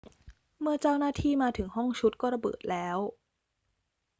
[0.59, 2.97] เมื่อเจ้าหน้าที่มาถึงห้องชุดก็ระเบิดแล้ว